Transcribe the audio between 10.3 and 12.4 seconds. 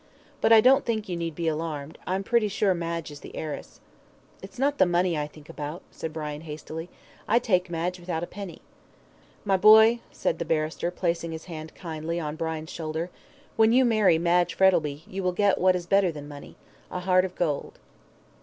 the barrister, placing his hand kindly on